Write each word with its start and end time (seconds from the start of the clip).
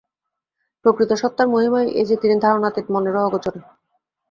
প্রকৃত 0.85 1.11
সত্তার 1.13 1.47
মহিমাই 1.47 1.87
এই 1.91 2.05
যে, 2.05 2.15
তিনি 2.15 2.35
ধারণাতীত, 2.39 2.85
মনেরও 2.91 3.25
অগোচর। 3.25 3.53